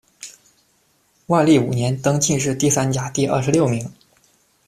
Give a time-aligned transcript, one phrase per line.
[1.27, 3.87] 万历五年，登进士第三甲第二十六名。